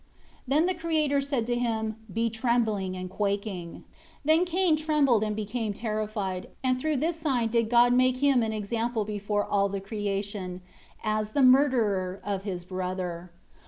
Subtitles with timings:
[0.47, 3.83] Then the Creator said to him, "Be trembling and quaking."
[4.25, 8.41] 25 Then Cain trembled and became terrified; and through this sign did God make him
[8.41, 10.61] an example before all the creation,
[11.03, 13.29] as the murderer of his brother.